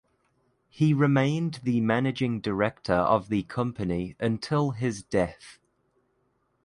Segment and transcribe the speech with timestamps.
[0.67, 5.59] He remained the managing director of the company until his death.